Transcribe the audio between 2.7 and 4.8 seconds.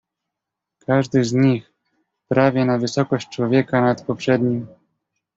wysokość człowieka nad poprzednim."